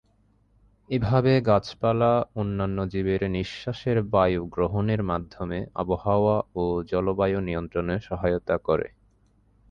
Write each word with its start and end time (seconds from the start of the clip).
এভাবে 0.89 1.31
গাছপালা 1.41 2.11
অন্যান্য 2.35 2.77
জীবের 2.87 3.21
নিঃশ্বাসের 3.29 3.97
বায়ু 4.13 4.41
গ্রহণের 4.47 5.01
মাধ্যমে 5.03 5.59
আবহাওয়া 5.75 6.35
ও 6.55 6.63
জলবায়ু 6.91 7.39
নিয়ন্ত্রণে 7.41 7.95
সহায়তা 8.07 8.55
করে। 8.67 8.87